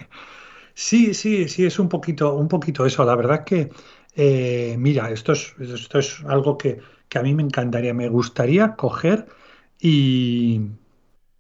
sí, 0.76 1.16
sí, 1.16 1.50
sí, 1.50 1.66
es 1.66 1.80
un 1.80 1.90
poquito, 1.90 2.36
un 2.36 2.48
poquito 2.48 2.86
eso. 2.86 3.04
La 3.04 3.16
verdad 3.16 3.44
que, 3.44 3.72
eh, 4.16 4.76
mira, 4.78 5.10
esto 5.10 5.32
es, 5.32 5.56
esto 5.60 5.98
es 5.98 6.24
algo 6.28 6.60
que, 6.60 6.80
a 7.16 7.24
mí 7.24 7.34
me 7.34 7.42
encantaría. 7.42 7.94
Me 7.96 8.08
gustaría 8.10 8.76
coger 8.76 9.26
y, 9.80 10.62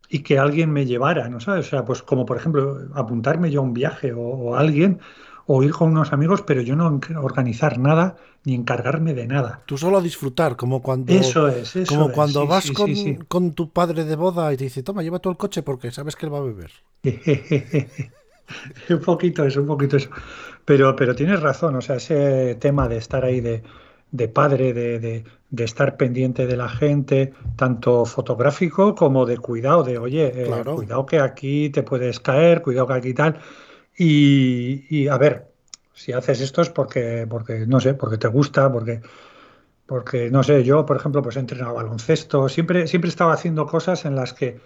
y 0.10 0.24
que 0.24 0.39
alguien 0.39 0.72
me 0.72 0.88
llevara, 0.88 1.29
¿no 1.29 1.39
sabes? 1.39 1.67
O 1.67 1.69
sea, 1.69 1.86
pues 1.86 2.01
como 2.01 2.25
por 2.25 2.38
ejemplo 2.38 2.89
apuntarme 2.95 3.51
yo 3.51 3.60
a 3.60 3.63
un 3.63 3.74
viaje 3.74 4.13
o 4.13 4.55
alguien 4.55 5.00
o 5.48 5.64
ir 5.64 5.72
con 5.72 5.92
unos 5.92 6.14
amigos, 6.14 6.42
pero 6.42 6.62
yo 6.62 6.75
no 6.75 7.00
organizar 7.22 7.78
nada 7.78 8.18
ni 8.46 8.54
encargarme 8.54 9.14
de 9.14 9.28
nada. 9.28 9.62
Tú 9.66 9.78
solo 9.78 10.02
disfrutar, 10.02 10.56
como 10.56 10.82
cuando, 10.82 11.14
eso 11.14 11.48
es, 11.48 11.75
eso 11.75 11.94
como 11.94 12.12
cuando 12.12 12.48
vas 12.48 12.72
con, 13.28 13.54
tu 13.54 13.70
padre 13.72 14.06
de 14.06 14.16
boda 14.16 14.54
y 14.54 14.58
te 14.58 14.66
dice, 14.66 14.84
toma, 14.84 15.04
lleva 15.04 15.20
todo 15.20 15.32
el 15.32 15.38
coche 15.38 15.64
porque 15.64 15.92
sabes 15.92 16.16
que 16.16 16.25
él 16.25 16.34
va 16.34 16.40
a 16.40 16.42
beber. 16.42 16.72
un 18.90 19.00
poquito 19.02 19.46
eso, 19.46 19.62
un 19.62 19.68
poquito 19.68 19.98
eso. 19.98 20.10
Pero, 20.64 20.96
pero 20.96 21.16
tienes 21.16 21.42
razón, 21.42 21.75
o 21.75 21.82
sea, 21.82 21.98
ese 21.98 22.56
tema 22.56 22.88
de 22.88 22.98
estar 22.98 23.24
ahí 23.25 23.42
de, 23.42 23.64
de 24.12 24.28
padre, 24.28 24.74
de, 24.74 25.24
de 25.56 25.64
estar 25.64 25.96
pendiente 25.96 26.48
de 26.48 26.58
la 26.58 26.68
gente, 26.68 27.34
tanto 27.56 28.06
fotográfico 28.06 28.94
como 28.94 29.25
de 29.25 29.38
cuidado, 29.38 29.84
de 29.84 29.98
oye, 29.98 30.32
eh, 30.36 30.64
cuidado 30.75 31.06
que 31.06 31.20
aquí 31.20 31.70
te 31.70 31.82
puedes 31.84 32.20
caer, 32.20 32.62
cuidado 32.62 32.88
que 32.88 32.94
aquí 32.94 33.14
tal. 33.14 33.40
Y, 33.98 35.08
a 35.08 35.18
ver, 35.18 35.52
si 35.94 36.12
haces 36.12 36.42
esto 36.42 36.62
es 36.62 36.70
porque, 36.70 37.25
porque, 37.30 37.66
no 37.66 37.80
sé, 37.80 37.94
porque 37.94 38.18
te 38.18 38.28
gusta, 38.28 38.72
porque, 38.72 39.02
porque, 39.86 40.30
no 40.30 40.44
sé, 40.44 40.64
yo, 40.64 40.86
por 40.86 40.98
ejemplo, 40.98 41.22
pues 41.22 41.38
he 41.38 41.40
entrenado 41.40 41.75
baloncesto, 41.75 42.50
siempre, 42.50 42.88
siempre 42.88 43.10
estaba 43.10 43.34
haciendo 43.34 43.66
cosas 43.68 44.06
en 44.06 44.16
las 44.16 44.34
que 44.34 44.60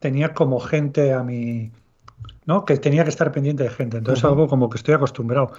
tenía 0.00 0.34
como 0.34 0.58
gente 0.58 1.12
a 1.12 1.22
mi, 1.22 1.70
¿no? 2.46 2.64
Que 2.64 2.76
tenía 2.78 3.04
que 3.04 3.10
estar 3.10 3.30
pendiente 3.30 3.62
de 3.62 3.70
gente. 3.70 3.98
Entonces, 3.98 4.24
algo 4.24 4.48
como 4.48 4.68
que 4.68 4.78
estoy 4.78 4.94
acostumbrado. 4.94 5.52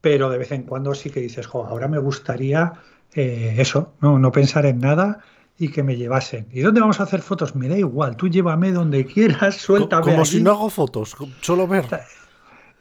Pero 0.00 0.30
de 0.30 0.38
vez 0.38 0.52
en 0.52 0.62
cuando 0.62 0.94
sí 0.94 1.10
que 1.10 1.20
dices, 1.20 1.46
jo, 1.46 1.64
ahora 1.64 1.88
me 1.88 1.98
gustaría 1.98 2.74
eh, 3.14 3.54
eso, 3.58 3.94
¿no? 4.00 4.18
no 4.18 4.32
pensar 4.32 4.66
en 4.66 4.78
nada 4.78 5.20
y 5.58 5.68
que 5.68 5.82
me 5.82 5.96
llevasen. 5.96 6.46
¿Y 6.52 6.60
dónde 6.60 6.80
vamos 6.80 7.00
a 7.00 7.04
hacer 7.04 7.22
fotos? 7.22 7.54
Me 7.54 7.68
da 7.68 7.78
igual, 7.78 8.16
tú 8.16 8.28
llévame 8.28 8.72
donde 8.72 9.06
quieras, 9.06 9.56
suéltame. 9.60 10.02
Como 10.02 10.24
si 10.24 10.42
no 10.42 10.52
hago 10.52 10.68
fotos, 10.68 11.16
solo 11.40 11.66
ver. 11.66 11.84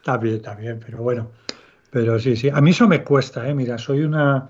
Está 0.04 0.18
bien, 0.18 0.36
está 0.36 0.54
bien, 0.54 0.82
pero 0.86 0.98
bueno. 0.98 1.32
Pero 1.90 2.20
sí, 2.20 2.36
sí. 2.36 2.50
A 2.50 2.60
mí 2.60 2.72
eso 2.72 2.90
me 2.90 3.06
cuesta, 3.06 3.48
¿eh? 3.48 3.54
Mira, 3.54 3.78
soy 3.78 4.02
una. 4.02 4.50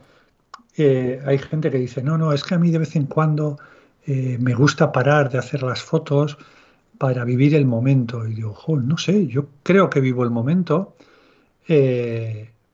Eh, 0.76 1.22
hay 1.24 1.38
gente 1.38 1.70
que 1.70 1.78
dice, 1.78 2.02
no, 2.02 2.18
no, 2.18 2.34
es 2.34 2.44
que 2.44 2.56
a 2.56 2.58
mí 2.58 2.72
de 2.72 2.80
vez 2.80 2.96
en 2.96 3.06
cuando 3.06 3.60
eh, 4.08 4.40
me 4.42 4.56
gusta 4.56 4.92
parar 4.92 5.30
de 5.30 5.38
hacer 5.38 5.62
las 5.62 5.84
fotos 5.84 6.40
para 6.98 7.24
vivir 7.24 7.54
el 7.54 7.68
momento. 7.68 8.26
Y 8.26 8.34
digo, 8.34 8.58
no 8.82 8.98
sé, 8.98 9.28
yo 9.28 9.46
creo 9.62 9.92
que 9.92 10.00
vivo 10.00 10.24
el 10.24 10.32
momento. 10.32 10.96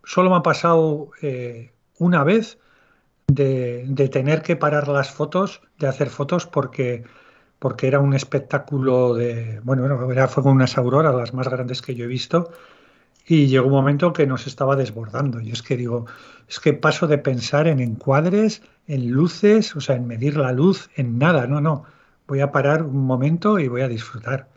solo 0.05 0.29
me 0.29 0.37
ha 0.37 0.41
pasado 0.41 1.11
una 1.97 2.23
vez 2.23 2.59
de, 3.27 4.09
tener 4.09 4.41
que 4.41 4.55
parar 4.55 4.87
las 4.87 5.11
fotos, 5.11 5.61
de 5.79 5.87
hacer 5.87 6.09
fotos 6.09 6.47
porque, 6.47 7.03
porque 7.59 7.87
era 7.87 7.99
un 7.99 8.13
espectáculo 8.13 9.13
de, 9.13 9.59
bueno, 9.63 10.11
era, 10.11 10.27
fue 10.27 10.43
con 10.43 10.53
unas 10.53 10.77
auroras 10.77 11.13
las 11.13 11.33
más 11.33 11.47
grandes 11.49 11.81
que 11.81 11.95
yo 11.95 12.05
he 12.05 12.07
visto 12.07 12.51
y 13.27 13.47
llegó 13.47 13.67
un 13.67 13.73
momento 13.73 14.11
que 14.11 14.25
nos 14.25 14.47
estaba 14.47 14.75
desbordando. 14.75 15.39
Y 15.39 15.51
es 15.51 15.61
que 15.61 15.77
digo, 15.77 16.07
es 16.47 16.59
que 16.59 16.73
paso 16.73 17.05
de 17.07 17.19
pensar 17.19 17.67
en 17.67 17.79
encuadres, 17.79 18.63
en 18.87 19.11
luces, 19.11 19.75
o 19.75 19.81
sea, 19.81 19.95
en 19.97 20.07
medir 20.07 20.35
la 20.37 20.51
luz, 20.51 20.89
en 20.95 21.19
nada, 21.19 21.45
no, 21.45 21.61
no. 21.61 21.83
Voy 22.27 22.39
a 22.39 22.51
parar 22.51 22.83
un 22.83 23.05
momento 23.05 23.59
y 23.59 23.67
voy 23.67 23.81
a 23.81 23.87
disfrutar. 23.87 24.49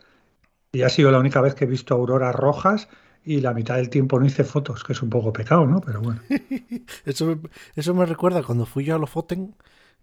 Y 0.71 0.81
ha 0.81 0.89
sido 0.89 1.11
la 1.11 1.19
única 1.19 1.39
vez 1.41 1.53
que 1.55 1.65
he 1.65 1.67
visto 1.67 1.93
auroras 1.93 2.33
rojas 2.35 2.89
y 3.23 3.41
la 3.41 3.53
mitad 3.53 3.75
del 3.75 3.89
tiempo 3.89 4.19
no 4.19 4.25
hice 4.25 4.43
fotos, 4.43 4.83
que 4.83 4.93
es 4.93 5.01
un 5.03 5.09
poco 5.11 5.31
pecado, 5.31 5.67
¿no? 5.67 5.79
Pero 5.81 6.01
bueno. 6.01 6.21
eso, 7.05 7.39
eso 7.75 7.93
me 7.93 8.05
recuerda 8.07 8.43
cuando 8.43 8.65
fui 8.65 8.85
yo 8.85 8.95
a 8.95 8.99
Lofoten, 8.99 9.55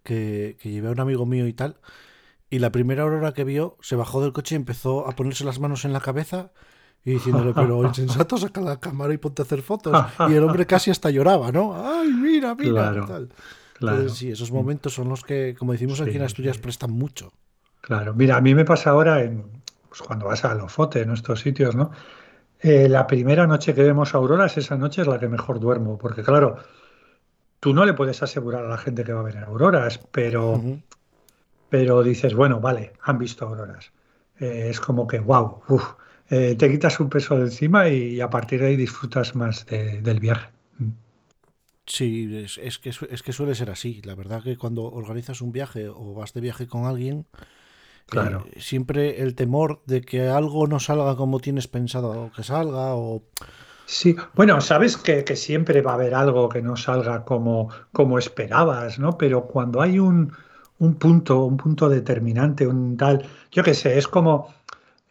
que, 0.03 0.57
que 0.61 0.69
llevé 0.71 0.87
a 0.87 0.91
un 0.91 0.99
amigo 1.01 1.25
mío 1.25 1.45
y 1.47 1.53
tal, 1.53 1.77
y 2.51 2.59
la 2.59 2.71
primera 2.71 3.01
aurora 3.03 3.33
que 3.33 3.43
vio 3.43 3.77
se 3.81 3.95
bajó 3.95 4.21
del 4.21 4.33
coche 4.33 4.53
y 4.53 4.57
empezó 4.57 5.07
a 5.07 5.15
ponerse 5.15 5.43
las 5.43 5.59
manos 5.59 5.85
en 5.85 5.93
la 5.93 6.01
cabeza 6.01 6.51
y 7.03 7.13
diciéndole, 7.13 7.53
pero 7.55 7.83
insensato, 7.87 8.37
saca 8.37 8.61
la 8.61 8.79
cámara 8.79 9.11
y 9.13 9.17
ponte 9.17 9.41
a 9.41 9.45
hacer 9.45 9.63
fotos. 9.63 9.97
Y 10.29 10.33
el 10.33 10.43
hombre 10.43 10.67
casi 10.67 10.91
hasta 10.91 11.09
lloraba, 11.09 11.51
¿no? 11.51 11.73
¡Ay, 11.75 12.09
mira, 12.09 12.53
mira! 12.53 12.91
Claro, 12.91 13.27
Claro. 13.79 14.09
sí, 14.09 14.29
esos 14.29 14.51
momentos 14.51 14.93
son 14.93 15.09
los 15.09 15.23
que, 15.23 15.55
como 15.57 15.71
decimos 15.71 15.99
aquí 16.01 16.15
en 16.17 16.21
Asturias, 16.21 16.59
prestan 16.59 16.91
mucho. 16.91 17.33
Claro, 17.81 18.13
mira, 18.13 18.37
a 18.37 18.41
mí 18.41 18.53
me 18.53 18.63
pasa 18.63 18.91
ahora 18.91 19.23
en, 19.23 19.43
pues 19.89 20.03
cuando 20.03 20.27
vas 20.27 20.45
a 20.45 20.53
Lofote, 20.53 21.01
en 21.01 21.11
estos 21.11 21.39
sitios, 21.39 21.75
¿no? 21.75 21.89
Eh, 22.59 22.87
la 22.87 23.07
primera 23.07 23.47
noche 23.47 23.73
que 23.73 23.81
vemos 23.81 24.13
auroras, 24.13 24.55
esa 24.57 24.77
noche 24.77 25.01
es 25.01 25.07
la 25.07 25.17
que 25.19 25.27
mejor 25.27 25.59
duermo, 25.59 25.97
porque 25.97 26.21
claro, 26.21 26.57
tú 27.59 27.73
no 27.73 27.85
le 27.85 27.93
puedes 27.93 28.21
asegurar 28.21 28.65
a 28.65 28.69
la 28.69 28.77
gente 28.77 29.03
que 29.03 29.13
va 29.13 29.21
a 29.21 29.23
ver 29.23 29.37
auroras, 29.39 29.99
pero, 30.11 30.61
pero 31.71 32.03
dices, 32.03 32.35
bueno, 32.35 32.59
vale, 32.59 32.93
han 33.01 33.17
visto 33.17 33.47
auroras. 33.47 33.91
Eh, 34.39 34.67
es 34.69 34.79
como 34.79 35.07
que, 35.07 35.17
wow, 35.19 35.63
eh, 36.29 36.55
te 36.55 36.69
quitas 36.69 36.99
un 36.99 37.09
peso 37.09 37.35
de 37.37 37.45
encima 37.45 37.89
y, 37.89 38.21
a 38.21 38.29
partir 38.29 38.59
de 38.59 38.67
ahí 38.67 38.75
disfrutas 38.75 39.35
más 39.35 39.65
del 39.65 40.19
viaje. 40.19 40.49
Mm. 40.77 40.89
Sí, 41.87 42.45
es, 42.61 42.77
que, 42.77 42.89
es 42.89 43.23
que 43.23 43.33
suele 43.33 43.55
ser 43.55 43.71
así. 43.71 44.01
La 44.03 44.13
verdad 44.13 44.43
que 44.43 44.57
cuando 44.57 44.83
organizas 44.83 45.41
un 45.41 45.51
viaje 45.51 45.87
o 45.89 46.13
vas 46.13 46.33
de 46.33 46.41
viaje 46.41 46.67
con 46.67 46.85
alguien, 46.85 47.25
Claro. 48.11 48.45
Eh, 48.51 48.59
siempre 48.59 49.21
el 49.21 49.35
temor 49.35 49.81
de 49.85 50.01
que 50.01 50.27
algo 50.27 50.67
no 50.67 50.79
salga 50.79 51.15
como 51.15 51.39
tienes 51.39 51.67
pensado 51.69 52.29
que 52.35 52.43
salga 52.43 52.95
o... 52.95 53.23
Sí, 53.85 54.15
bueno, 54.35 54.59
sabes 54.61 54.97
que, 54.97 55.23
siempre 55.35 55.81
va 55.81 55.91
a 55.91 55.93
haber 55.95 56.13
algo 56.13 56.49
que 56.49 56.61
no 56.61 56.75
salga 56.75 57.23
como, 57.23 57.69
como 57.91 58.19
esperabas, 58.19 58.99
¿no? 58.99 59.17
Pero 59.17 59.47
cuando 59.47 59.81
hay 59.81 59.99
un, 59.99 60.33
un 60.81 60.95
punto, 60.95 61.45
un 61.45 61.57
punto 61.57 61.89
determinante, 61.89 62.65
un 62.65 62.97
tal, 62.97 63.23
yo 63.51 63.63
qué 63.63 63.75
sé, 63.75 63.99
es 63.99 64.07
como, 64.07 64.51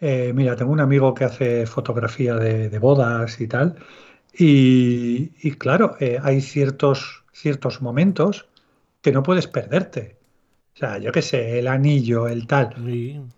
eh, 0.01 0.33
mira, 0.35 0.57
tengo 0.57 0.73
un 0.73 0.81
amigo 0.81 1.15
que 1.15 1.25
hace 1.25 1.65
fotografía 1.65 2.35
de, 2.35 2.79
bodas 2.81 3.41
y 3.41 3.47
tal, 3.47 3.77
y, 4.33 5.53
claro, 5.59 5.97
eh, 6.01 6.19
hay 6.23 6.41
ciertos, 6.41 7.25
ciertos 7.33 7.83
momentos 7.83 8.49
que 9.01 9.13
no 9.13 9.23
puedes 9.23 9.47
perderte. 9.47 10.17
O 10.75 10.79
sea, 10.79 10.99
yo 10.99 11.13
qué 11.13 11.23
sé, 11.23 11.59
el 11.59 11.69
anillo, 11.69 12.27
el 12.27 12.47
tal. 12.47 12.75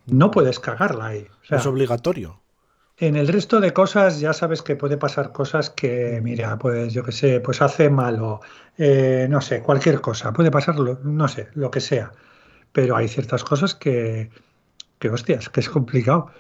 No 0.06 0.30
puedes 0.30 0.60
cagarla 0.60 1.06
ahí. 1.06 1.26
es 1.50 1.66
obligatorio. 1.66 2.41
En 3.02 3.16
el 3.16 3.26
resto 3.26 3.58
de 3.58 3.72
cosas 3.72 4.20
ya 4.20 4.32
sabes 4.32 4.62
que 4.62 4.76
puede 4.76 4.96
pasar 4.96 5.32
cosas 5.32 5.70
que, 5.70 6.20
mira, 6.22 6.56
pues 6.56 6.92
yo 6.92 7.02
qué 7.02 7.10
sé, 7.10 7.40
pues 7.40 7.60
hace 7.60 7.90
malo, 7.90 8.40
eh, 8.78 9.26
no 9.28 9.40
sé, 9.40 9.60
cualquier 9.60 10.00
cosa, 10.00 10.32
puede 10.32 10.52
pasarlo, 10.52 11.00
no 11.02 11.26
sé, 11.26 11.48
lo 11.54 11.68
que 11.72 11.80
sea. 11.80 12.12
Pero 12.70 12.94
hay 12.96 13.08
ciertas 13.08 13.42
cosas 13.42 13.74
que, 13.74 14.30
que, 15.00 15.10
hostias, 15.10 15.48
que 15.48 15.58
es 15.58 15.68
complicado. 15.68 16.30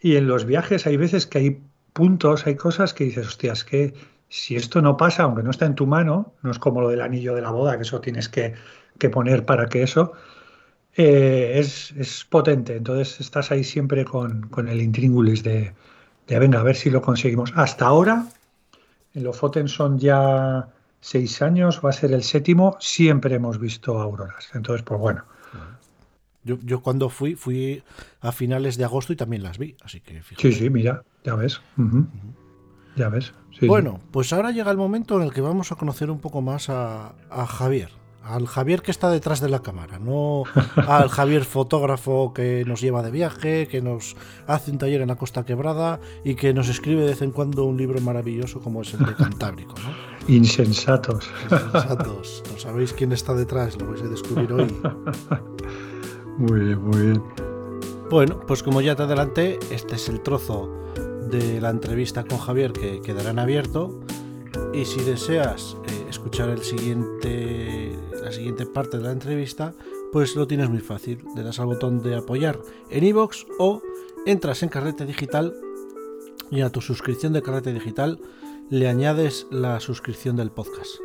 Y 0.00 0.16
en 0.16 0.26
los 0.26 0.46
viajes 0.46 0.86
hay 0.86 0.96
veces 0.96 1.26
que 1.26 1.38
hay 1.38 1.62
puntos, 1.92 2.46
hay 2.46 2.56
cosas 2.56 2.94
que 2.94 3.04
dices, 3.04 3.26
hostias, 3.26 3.62
que 3.64 3.92
si 4.30 4.56
esto 4.56 4.80
no 4.80 4.96
pasa, 4.96 5.24
aunque 5.24 5.42
no 5.42 5.50
está 5.50 5.66
en 5.66 5.74
tu 5.74 5.86
mano, 5.86 6.32
no 6.42 6.50
es 6.50 6.58
como 6.58 6.80
lo 6.80 6.88
del 6.88 7.02
anillo 7.02 7.34
de 7.34 7.42
la 7.42 7.50
boda, 7.50 7.76
que 7.76 7.82
eso 7.82 8.00
tienes 8.00 8.30
que, 8.30 8.54
que 8.98 9.10
poner 9.10 9.44
para 9.44 9.68
que 9.68 9.82
eso, 9.82 10.14
eh, 10.96 11.58
es, 11.58 12.26
potente. 12.30 12.76
Entonces 12.76 13.20
estás 13.20 13.50
ahí 13.50 13.64
siempre 13.64 14.04
con, 14.06 14.48
el 14.66 14.80
intríngulis 14.80 15.42
de, 15.42 15.74
de, 16.26 16.38
venga, 16.38 16.60
a 16.60 16.62
ver 16.62 16.76
si 16.76 16.90
lo 16.90 17.02
conseguimos. 17.02 17.52
Hasta 17.54 17.86
ahora, 17.86 18.26
en 19.14 19.24
Lofoten 19.24 19.68
son 19.68 19.98
ya 19.98 20.68
seis 21.00 21.40
años, 21.40 21.80
va 21.84 21.90
a 21.90 21.92
ser 21.92 22.12
el 22.12 22.22
séptimo, 22.22 22.76
siempre 22.80 23.34
hemos 23.34 23.58
visto 23.58 24.00
auroras. 24.00 24.50
Entonces, 24.54 24.82
pues 24.82 25.00
bueno. 25.00 25.24
Yo, 26.42 26.58
yo 26.62 26.80
cuando 26.80 27.08
fui, 27.08 27.34
fui 27.34 27.82
a 28.20 28.30
finales 28.30 28.76
de 28.76 28.84
agosto 28.84 29.12
y 29.12 29.16
también 29.16 29.42
las 29.42 29.58
vi, 29.58 29.76
así 29.82 30.00
que 30.00 30.22
Sí, 30.38 30.52
sí, 30.52 30.70
mira, 30.70 31.02
ya 31.24 31.34
ves. 31.34 31.60
Ya 32.94 33.08
ves. 33.08 33.34
bueno, 33.62 34.00
pues 34.12 34.32
ahora 34.32 34.52
llega 34.52 34.70
el 34.70 34.76
momento 34.76 35.16
en 35.16 35.22
el 35.22 35.32
que 35.32 35.40
vamos 35.40 35.72
a 35.72 35.74
conocer 35.74 36.08
un 36.08 36.20
poco 36.20 36.42
más 36.42 36.70
a, 36.70 37.14
a 37.30 37.46
Javier 37.46 37.90
al 38.26 38.46
Javier 38.46 38.82
que 38.82 38.90
está 38.90 39.10
detrás 39.10 39.40
de 39.40 39.48
la 39.48 39.60
cámara, 39.60 39.98
no 39.98 40.42
al 40.76 41.08
Javier 41.08 41.44
fotógrafo 41.44 42.32
que 42.34 42.64
nos 42.66 42.80
lleva 42.80 43.02
de 43.02 43.10
viaje, 43.10 43.68
que 43.68 43.80
nos 43.80 44.16
hace 44.46 44.70
un 44.70 44.78
taller 44.78 45.00
en 45.00 45.08
la 45.08 45.16
Costa 45.16 45.44
Quebrada 45.44 46.00
y 46.24 46.34
que 46.34 46.52
nos 46.52 46.68
escribe 46.68 47.02
de 47.02 47.08
vez 47.08 47.22
en 47.22 47.30
cuando 47.30 47.64
un 47.64 47.76
libro 47.76 48.00
maravilloso 48.00 48.60
como 48.60 48.82
es 48.82 48.94
el 48.94 49.06
de 49.06 49.14
Cantábrico. 49.14 49.74
Insensatos. 50.28 51.30
Insensatos. 51.44 52.42
No 52.52 52.58
sabéis 52.58 52.92
quién 52.92 53.12
está 53.12 53.32
detrás, 53.34 53.80
lo 53.80 53.88
vais 53.90 54.02
a 54.02 54.08
descubrir 54.08 54.52
hoy. 54.52 54.74
Muy 56.38 56.60
bien, 56.60 56.82
muy 56.82 57.00
bien. 57.00 57.22
Bueno, 58.10 58.40
pues 58.46 58.62
como 58.62 58.82
ya 58.82 58.94
te 58.94 59.04
adelanté, 59.04 59.58
este 59.70 59.94
es 59.94 60.08
el 60.10 60.20
trozo 60.20 60.70
de 61.30 61.62
la 61.62 61.70
entrevista 61.70 62.24
con 62.24 62.36
Javier 62.38 62.74
que 62.74 63.00
quedará 63.00 63.30
en 63.30 63.38
abierto. 63.38 64.00
Y 64.74 64.84
si 64.84 65.00
deseas 65.00 65.76
eh, 65.88 66.06
escuchar 66.10 66.50
el 66.50 66.62
siguiente 66.62 67.96
la 68.26 68.32
siguiente 68.32 68.66
parte 68.66 68.96
de 68.96 69.04
la 69.04 69.12
entrevista, 69.12 69.72
pues 70.10 70.34
lo 70.34 70.48
tienes 70.48 70.68
muy 70.68 70.80
fácil. 70.80 71.22
Le 71.36 71.44
das 71.44 71.60
al 71.60 71.66
botón 71.66 72.02
de 72.02 72.16
apoyar 72.16 72.60
en 72.90 73.04
iVoox 73.04 73.46
o 73.60 73.82
entras 74.26 74.64
en 74.64 74.68
Carrete 74.68 75.06
Digital 75.06 75.54
y 76.50 76.62
a 76.62 76.70
tu 76.70 76.80
suscripción 76.80 77.32
de 77.32 77.42
Carrete 77.42 77.72
Digital 77.72 78.18
le 78.68 78.88
añades 78.88 79.46
la 79.52 79.78
suscripción 79.78 80.34
del 80.34 80.50
podcast. 80.50 80.96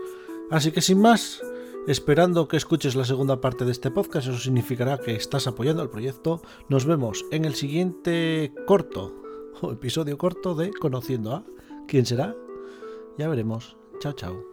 Así 0.49 0.71
que 0.71 0.81
sin 0.81 0.99
más, 0.99 1.43
esperando 1.87 2.47
que 2.47 2.57
escuches 2.57 2.95
la 2.95 3.05
segunda 3.05 3.39
parte 3.39 3.65
de 3.65 3.71
este 3.71 3.91
podcast, 3.91 4.27
eso 4.27 4.39
significará 4.39 4.97
que 4.97 5.15
estás 5.15 5.45
apoyando 5.45 5.83
el 5.83 5.89
proyecto. 5.89 6.41
Nos 6.69 6.85
vemos 6.85 7.23
en 7.29 7.45
el 7.45 7.53
siguiente 7.53 8.51
corto 8.65 9.13
o 9.61 9.73
episodio 9.73 10.17
corto 10.17 10.55
de 10.55 10.71
Conociendo 10.71 11.35
a. 11.35 11.45
¿Quién 11.87 12.07
será? 12.07 12.35
Ya 13.19 13.27
veremos. 13.27 13.77
Chao, 13.99 14.13
chao. 14.13 14.50